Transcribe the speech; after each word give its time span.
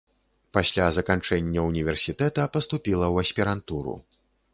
Пасля 0.57 0.85
заканчэння 0.97 1.65
універсітэта 1.71 2.45
паступіла 2.57 3.05
ў 3.13 3.27
аспірантуру. 3.27 3.95